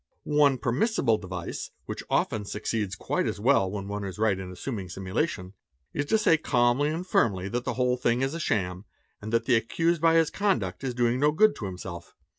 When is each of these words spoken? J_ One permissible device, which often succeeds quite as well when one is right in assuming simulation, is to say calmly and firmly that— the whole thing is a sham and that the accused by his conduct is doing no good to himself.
J_ 0.25 0.31
One 0.37 0.57
permissible 0.57 1.19
device, 1.19 1.69
which 1.85 2.01
often 2.09 2.43
succeeds 2.43 2.95
quite 2.95 3.27
as 3.27 3.39
well 3.39 3.69
when 3.69 3.87
one 3.87 4.03
is 4.03 4.17
right 4.17 4.39
in 4.39 4.49
assuming 4.51 4.89
simulation, 4.89 5.53
is 5.93 6.05
to 6.07 6.17
say 6.17 6.37
calmly 6.39 6.89
and 6.89 7.05
firmly 7.05 7.47
that— 7.49 7.65
the 7.65 7.75
whole 7.75 7.97
thing 7.97 8.23
is 8.23 8.33
a 8.33 8.39
sham 8.39 8.85
and 9.21 9.31
that 9.31 9.45
the 9.45 9.53
accused 9.55 10.01
by 10.01 10.15
his 10.15 10.31
conduct 10.31 10.83
is 10.83 10.95
doing 10.95 11.19
no 11.19 11.31
good 11.31 11.55
to 11.57 11.65
himself. 11.67 12.15